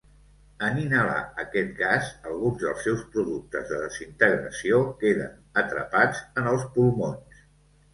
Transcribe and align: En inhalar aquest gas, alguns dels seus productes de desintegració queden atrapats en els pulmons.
En 0.67 0.77
inhalar 0.83 1.19
aquest 1.43 1.69
gas, 1.81 2.09
alguns 2.31 2.65
dels 2.65 2.81
seus 2.87 3.05
productes 3.13 3.71
de 3.75 3.85
desintegració 3.85 4.83
queden 5.05 5.65
atrapats 5.67 6.29
en 6.43 6.55
els 6.57 6.71
pulmons. 6.77 7.45